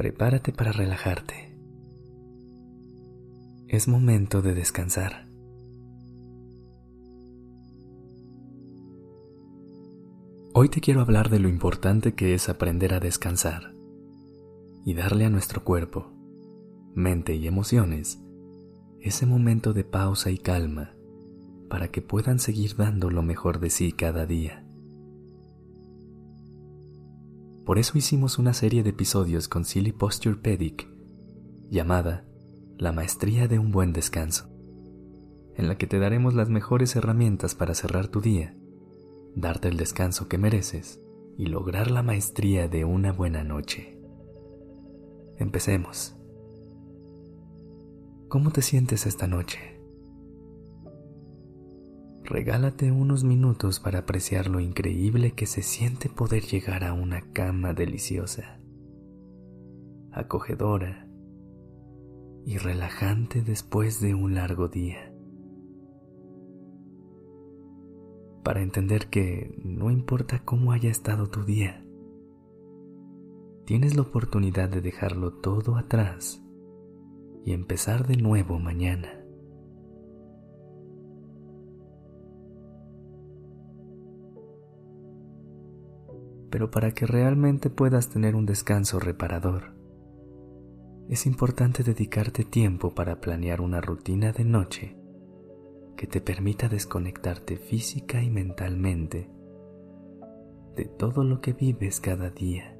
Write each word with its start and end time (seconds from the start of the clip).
Prepárate 0.00 0.50
para 0.54 0.72
relajarte. 0.72 1.54
Es 3.68 3.86
momento 3.86 4.40
de 4.40 4.54
descansar. 4.54 5.28
Hoy 10.54 10.70
te 10.70 10.80
quiero 10.80 11.02
hablar 11.02 11.28
de 11.28 11.38
lo 11.38 11.50
importante 11.50 12.14
que 12.14 12.32
es 12.32 12.48
aprender 12.48 12.94
a 12.94 13.00
descansar 13.00 13.74
y 14.86 14.94
darle 14.94 15.26
a 15.26 15.28
nuestro 15.28 15.64
cuerpo, 15.64 16.10
mente 16.94 17.34
y 17.34 17.46
emociones 17.46 18.22
ese 19.02 19.26
momento 19.26 19.74
de 19.74 19.84
pausa 19.84 20.30
y 20.30 20.38
calma 20.38 20.94
para 21.68 21.88
que 21.88 22.00
puedan 22.00 22.38
seguir 22.38 22.74
dando 22.74 23.10
lo 23.10 23.22
mejor 23.22 23.60
de 23.60 23.68
sí 23.68 23.92
cada 23.92 24.24
día. 24.24 24.64
Por 27.64 27.78
eso 27.78 27.98
hicimos 27.98 28.38
una 28.38 28.54
serie 28.54 28.82
de 28.82 28.90
episodios 28.90 29.48
con 29.48 29.64
Silly 29.64 29.92
Posture 29.92 30.36
Pedic 30.36 30.88
llamada 31.68 32.24
La 32.78 32.92
Maestría 32.92 33.48
de 33.48 33.58
un 33.58 33.70
Buen 33.70 33.92
Descanso, 33.92 34.48
en 35.54 35.68
la 35.68 35.78
que 35.78 35.86
te 35.86 35.98
daremos 35.98 36.34
las 36.34 36.48
mejores 36.48 36.96
herramientas 36.96 37.54
para 37.54 37.74
cerrar 37.74 38.08
tu 38.08 38.20
día 38.20 38.56
darte 39.34 39.68
el 39.68 39.76
descanso 39.76 40.28
que 40.28 40.38
mereces 40.38 41.00
y 41.36 41.46
lograr 41.46 41.90
la 41.90 42.02
maestría 42.02 42.68
de 42.68 42.84
una 42.84 43.12
buena 43.12 43.44
noche. 43.44 43.98
Empecemos. 45.38 46.16
¿Cómo 48.28 48.50
te 48.50 48.62
sientes 48.62 49.06
esta 49.06 49.26
noche? 49.26 49.79
Regálate 52.30 52.90
unos 52.90 53.24
minutos 53.24 53.80
para 53.80 53.98
apreciar 53.98 54.48
lo 54.48 54.60
increíble 54.60 55.32
que 55.32 55.44
se 55.44 55.62
siente 55.62 56.08
poder 56.08 56.44
llegar 56.44 56.84
a 56.84 56.94
una 56.94 57.20
cama 57.32 57.74
deliciosa, 57.74 58.60
acogedora 60.12 61.06
y 62.46 62.56
relajante 62.56 63.42
después 63.42 64.00
de 64.00 64.14
un 64.14 64.34
largo 64.34 64.68
día. 64.68 65.10
para 68.42 68.62
entender 68.62 69.08
que 69.08 69.54
no 69.62 69.90
importa 69.90 70.42
cómo 70.44 70.72
haya 70.72 70.90
estado 70.90 71.28
tu 71.28 71.44
día, 71.44 71.84
tienes 73.64 73.94
la 73.94 74.02
oportunidad 74.02 74.68
de 74.68 74.80
dejarlo 74.80 75.34
todo 75.34 75.76
atrás 75.76 76.42
y 77.44 77.52
empezar 77.52 78.06
de 78.06 78.16
nuevo 78.16 78.58
mañana. 78.58 79.19
Pero 86.50 86.70
para 86.70 86.92
que 86.92 87.06
realmente 87.06 87.70
puedas 87.70 88.08
tener 88.08 88.34
un 88.34 88.44
descanso 88.44 88.98
reparador, 88.98 89.74
es 91.08 91.26
importante 91.26 91.82
dedicarte 91.82 92.44
tiempo 92.44 92.94
para 92.94 93.20
planear 93.20 93.60
una 93.60 93.80
rutina 93.80 94.32
de 94.32 94.44
noche 94.44 94.96
que 95.96 96.06
te 96.06 96.20
permita 96.20 96.68
desconectarte 96.68 97.56
física 97.56 98.22
y 98.22 98.30
mentalmente 98.30 99.28
de 100.76 100.84
todo 100.84 101.24
lo 101.24 101.40
que 101.40 101.52
vives 101.52 102.00
cada 102.00 102.30
día. 102.30 102.76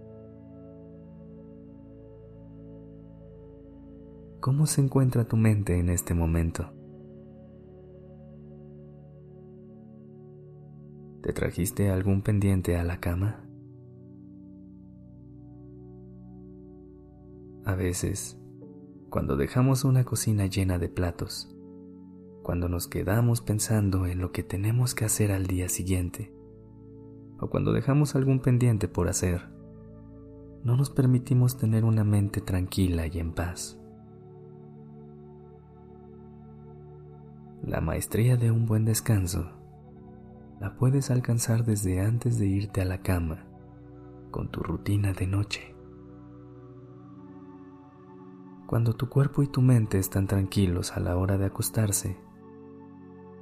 ¿Cómo 4.41 4.67
se 4.67 4.81
encuentra 4.81 5.25
tu 5.25 5.37
mente 5.37 5.79
en 5.79 5.91
este 5.91 6.15
momento? 6.15 6.73
¿Te 11.21 11.33
trajiste 11.35 11.91
algún 11.91 12.23
pendiente 12.23 12.79
a 12.79 12.85
la 12.85 13.01
cama? 13.01 13.50
A 17.71 17.77
veces, 17.77 18.37
cuando 19.11 19.37
dejamos 19.37 19.85
una 19.85 20.05
cocina 20.05 20.47
llena 20.47 20.77
de 20.79 20.89
platos, 20.89 21.55
cuando 22.43 22.69
nos 22.69 22.89
quedamos 22.89 23.43
pensando 23.43 24.07
en 24.07 24.19
lo 24.19 24.33
que 24.33 24.43
tenemos 24.43 24.97
que 24.97 25.05
hacer 25.05 25.31
al 25.31 25.47
día 25.47 25.69
siguiente, 25.69 26.35
o 27.39 27.49
cuando 27.49 27.73
dejamos 27.73 28.17
algún 28.17 28.41
pendiente 28.41 28.89
por 28.89 29.07
hacer, 29.07 29.51
no 30.65 30.77
nos 30.77 30.91
permitimos 30.91 31.59
tener 31.59 31.85
una 31.85 32.03
mente 32.03 32.41
tranquila 32.41 33.07
y 33.07 33.21
en 33.21 33.35
paz. 33.35 33.81
La 37.63 37.81
maestría 37.81 38.37
de 38.37 38.51
un 38.51 38.67
buen 38.67 38.85
descanso 38.85 39.49
la 40.59 40.75
puedes 40.75 41.13
alcanzar 41.13 41.65
desde 41.65 42.01
antes 42.01 42.37
de 42.37 42.49
irte 42.49 42.81
a 42.81 42.85
la 42.85 43.01
cama 43.01 43.47
con 44.33 44.51
tu 44.51 44.61
rutina 44.61 45.13
de 45.13 45.29
noche. 45.29 45.77
Cuando 48.71 48.95
tu 48.95 49.09
cuerpo 49.09 49.43
y 49.43 49.49
tu 49.49 49.63
mente 49.63 49.99
están 49.99 50.29
tranquilos 50.29 50.97
a 50.97 51.01
la 51.01 51.17
hora 51.17 51.37
de 51.37 51.47
acostarse, 51.47 52.17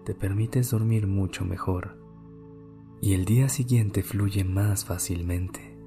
te 0.06 0.14
permites 0.14 0.70
dormir 0.70 1.06
mucho 1.06 1.44
mejor 1.44 1.98
y 3.02 3.12
el 3.12 3.26
día 3.26 3.50
siguiente 3.50 4.02
fluye 4.02 4.42
más 4.44 4.86
fácilmente. 4.86 5.78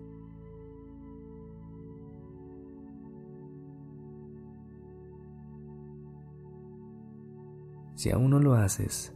Si 7.95 8.11
aún 8.11 8.29
no 8.29 8.39
lo 8.39 8.53
haces, 8.53 9.15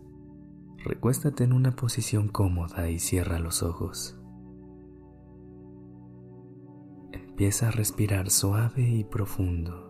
recuéstate 0.84 1.44
en 1.44 1.54
una 1.54 1.76
posición 1.76 2.30
cómoda 2.30 2.90
y 2.90 2.98
cierra 2.98 3.38
los 3.38 3.62
ojos. 3.62 4.20
Empieza 7.12 7.68
a 7.68 7.72
respirar 7.72 8.32
suave 8.32 8.90
y 8.90 9.04
profundo. 9.04 9.85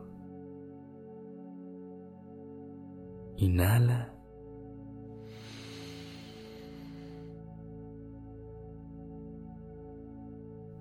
Inhala 3.37 4.13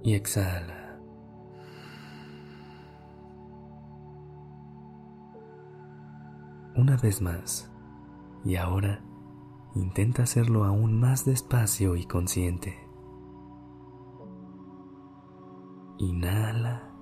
y 0.04 0.14
exhala. 0.14 1.00
Una 6.76 6.96
vez 6.96 7.22
más, 7.22 7.70
y 8.44 8.56
ahora 8.56 9.00
intenta 9.74 10.24
hacerlo 10.24 10.64
aún 10.64 11.00
más 11.00 11.24
despacio 11.24 11.96
y 11.96 12.04
consciente. 12.04 12.76
Inhala. 15.98 16.93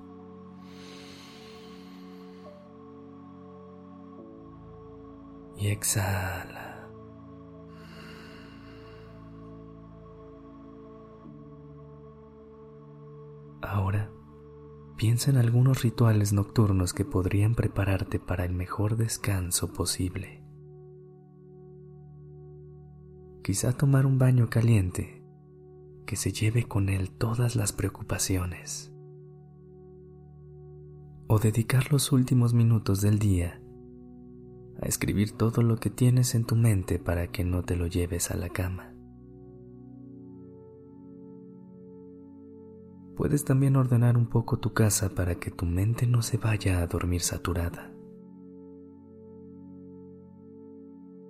Y 5.62 5.68
exhala. 5.68 6.90
Ahora, 13.60 14.10
piensa 14.96 15.30
en 15.30 15.36
algunos 15.36 15.82
rituales 15.82 16.32
nocturnos 16.32 16.92
que 16.92 17.04
podrían 17.04 17.54
prepararte 17.54 18.18
para 18.18 18.44
el 18.44 18.54
mejor 18.54 18.96
descanso 18.96 19.72
posible. 19.72 20.42
Quizá 23.44 23.72
tomar 23.72 24.04
un 24.04 24.18
baño 24.18 24.50
caliente 24.50 25.22
que 26.06 26.16
se 26.16 26.32
lleve 26.32 26.64
con 26.64 26.88
él 26.88 27.12
todas 27.12 27.54
las 27.54 27.72
preocupaciones. 27.72 28.92
O 31.28 31.38
dedicar 31.38 31.92
los 31.92 32.10
últimos 32.10 32.52
minutos 32.52 33.00
del 33.00 33.20
día 33.20 33.61
a 34.82 34.86
escribir 34.86 35.36
todo 35.36 35.62
lo 35.62 35.76
que 35.76 35.90
tienes 35.90 36.34
en 36.34 36.44
tu 36.44 36.56
mente 36.56 36.98
para 36.98 37.28
que 37.28 37.44
no 37.44 37.62
te 37.62 37.76
lo 37.76 37.86
lleves 37.86 38.32
a 38.32 38.36
la 38.36 38.48
cama. 38.48 38.92
Puedes 43.16 43.44
también 43.44 43.76
ordenar 43.76 44.16
un 44.16 44.26
poco 44.26 44.58
tu 44.58 44.72
casa 44.72 45.10
para 45.10 45.36
que 45.36 45.52
tu 45.52 45.66
mente 45.66 46.08
no 46.08 46.20
se 46.22 46.36
vaya 46.36 46.80
a 46.80 46.86
dormir 46.88 47.20
saturada. 47.20 47.92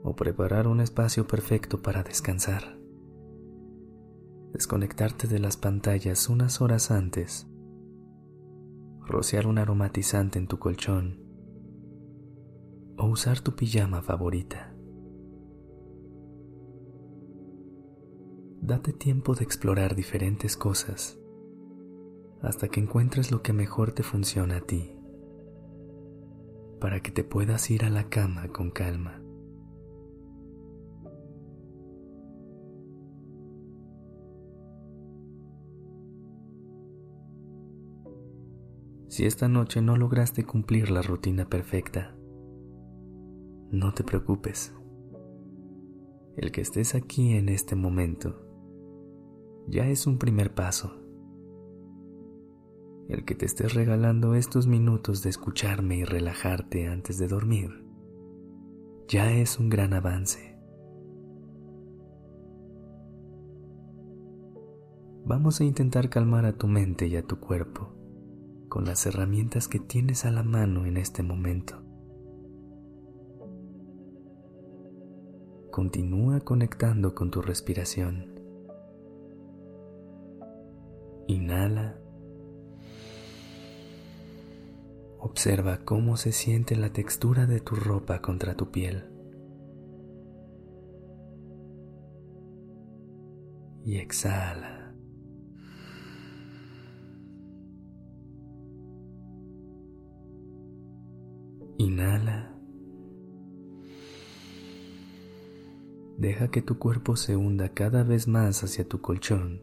O 0.03 0.17
preparar 0.17 0.67
un 0.67 0.81
espacio 0.81 1.27
perfecto 1.27 1.83
para 1.83 2.03
descansar. 2.03 2.79
Desconectarte 4.55 5.29
de 5.29 5.41
las 5.41 5.59
pantallas 5.59 6.31
unas 6.31 6.63
horas 6.63 6.91
antes. 6.91 7.47
rociar 9.07 9.47
un 9.47 9.59
aromatizante 9.59 10.39
en 10.39 10.47
tu 10.47 10.59
colchón 10.59 11.22
o 12.97 13.07
usar 13.07 13.41
tu 13.41 13.55
pijama 13.55 14.03
favorita. 14.03 14.75
Date 18.61 18.93
tiempo 18.93 19.35
de 19.35 19.45
explorar 19.45 19.97
diferentes 19.97 20.57
cosas 20.57 21.19
hasta 22.43 22.69
que 22.69 22.81
encuentres 22.81 23.31
lo 23.31 23.43
que 23.43 23.53
mejor 23.53 23.93
te 23.93 24.03
funciona 24.03 24.57
a 24.57 24.61
ti, 24.61 24.97
para 26.81 27.01
que 27.01 27.13
te 27.13 27.23
puedas 27.23 27.71
ir 27.71 27.85
a 27.85 27.91
la 27.91 28.09
cama 28.09 28.49
con 28.49 28.71
calma. 28.71 29.23
Si 39.09 39.27
esta 39.27 39.47
noche 39.47 39.83
no 39.83 39.97
lograste 39.97 40.45
cumplir 40.45 40.91
la 40.91 41.03
rutina 41.03 41.45
perfecta, 41.45 42.17
no 43.73 43.93
te 43.95 44.05
preocupes. 44.05 44.75
El 46.37 46.53
que 46.53 46.61
estés 46.61 46.95
aquí 46.95 47.33
en 47.33 47.49
este 47.49 47.75
momento 47.75 48.47
ya 49.67 49.89
es 49.89 50.07
un 50.07 50.19
primer 50.19 50.55
paso. 50.55 50.93
El 53.09 53.25
que 53.25 53.35
te 53.35 53.47
estés 53.47 53.75
regalando 53.75 54.35
estos 54.35 54.67
minutos 54.67 55.23
de 55.23 55.31
escucharme 55.31 55.97
y 55.97 56.05
relajarte 56.05 56.87
antes 56.87 57.19
de 57.19 57.29
dormir 57.29 57.83
ya 59.09 59.31
es 59.33 59.59
un 59.59 59.69
gran 59.69 59.93
avance. 59.93 60.57
Vamos 65.25 65.61
a 65.61 65.65
intentar 65.65 66.09
calmar 66.09 66.47
a 66.47 66.57
tu 66.57 66.67
mente 66.67 67.07
y 67.07 67.17
a 67.17 67.23
tu 67.23 67.39
cuerpo 67.39 67.95
con 68.69 68.87
las 68.87 69.05
herramientas 69.05 69.69
que 69.69 69.79
tienes 69.79 70.25
a 70.25 70.31
la 70.31 70.43
mano 70.43 70.87
en 70.87 70.97
este 70.97 71.23
momento. 71.23 71.82
Continúa 75.73 76.41
conectando 76.41 77.15
con 77.15 77.31
tu 77.31 77.41
respiración. 77.41 78.39
Inhala. 81.29 81.99
Observa 85.19 85.79
cómo 85.83 86.19
se 86.19 86.33
siente 86.33 86.77
la 86.77 86.93
textura 86.93 87.47
de 87.47 87.61
tu 87.61 87.75
ropa 87.75 88.21
contra 88.21 88.55
tu 88.55 88.71
piel. 88.71 89.09
Y 93.83 93.97
exhala. 93.97 94.95
Inhala. 101.79 102.52
Deja 106.23 106.53
que 106.53 106.63
tu 106.63 106.79
cuerpo 106.79 107.17
se 107.17 107.35
hunda 107.37 107.71
cada 107.71 108.05
vez 108.05 108.29
más 108.29 108.63
hacia 108.63 108.87
tu 108.87 109.01
colchón 109.01 109.61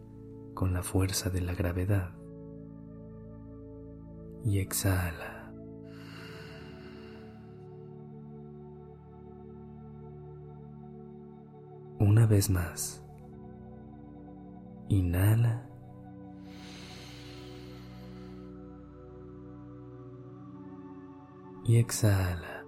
con 0.54 0.74
la 0.74 0.84
fuerza 0.84 1.30
de 1.30 1.40
la 1.40 1.54
gravedad. 1.54 2.12
Y 4.44 4.60
exhala. 4.60 5.54
Una 11.98 12.26
vez 12.26 12.50
más. 12.50 13.06
Inhala. 14.90 15.66
y 21.64 21.78
exhala. 21.78 22.59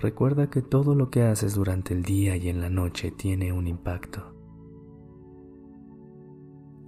Recuerda 0.00 0.48
que 0.48 0.62
todo 0.62 0.94
lo 0.94 1.10
que 1.10 1.24
haces 1.24 1.54
durante 1.54 1.92
el 1.92 2.02
día 2.02 2.34
y 2.34 2.48
en 2.48 2.62
la 2.62 2.70
noche 2.70 3.10
tiene 3.10 3.52
un 3.52 3.66
impacto. 3.66 4.34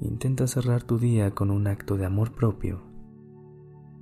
Intenta 0.00 0.46
cerrar 0.46 0.82
tu 0.82 0.98
día 0.98 1.32
con 1.32 1.50
un 1.50 1.66
acto 1.66 1.98
de 1.98 2.06
amor 2.06 2.32
propio 2.32 2.80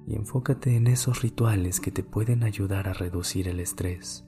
y 0.07 0.15
enfócate 0.15 0.77
en 0.77 0.87
esos 0.87 1.23
rituales 1.23 1.81
que 1.81 1.91
te 1.91 2.05
pueden 2.05 2.45
ayudar 2.45 2.89
a 2.89 2.93
reducir 2.93 3.49
el 3.49 3.59
estrés 3.59 4.25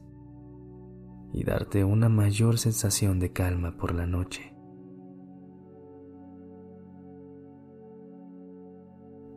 y 1.33 1.45
darte 1.45 1.85
una 1.85 2.09
mayor 2.09 2.59
sensación 2.59 3.21
de 3.21 3.33
calma 3.33 3.77
por 3.77 3.95
la 3.95 4.07
noche. 4.07 4.53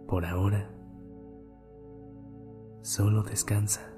Por 0.08 0.26
ahora, 0.26 0.76
solo 2.82 3.22
descansa. 3.22 3.95